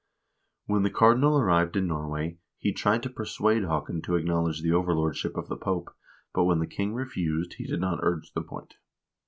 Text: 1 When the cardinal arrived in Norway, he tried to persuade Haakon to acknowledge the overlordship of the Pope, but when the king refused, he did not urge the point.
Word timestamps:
1 0.65 0.77
When 0.77 0.81
the 0.81 0.89
cardinal 0.89 1.37
arrived 1.37 1.75
in 1.77 1.85
Norway, 1.85 2.39
he 2.57 2.73
tried 2.73 3.03
to 3.03 3.09
persuade 3.11 3.61
Haakon 3.65 4.01
to 4.01 4.15
acknowledge 4.15 4.63
the 4.63 4.71
overlordship 4.73 5.35
of 5.37 5.47
the 5.47 5.55
Pope, 5.55 5.95
but 6.33 6.45
when 6.45 6.57
the 6.57 6.65
king 6.65 6.95
refused, 6.95 7.53
he 7.59 7.67
did 7.67 7.81
not 7.81 7.99
urge 8.01 8.33
the 8.33 8.41
point. 8.41 8.77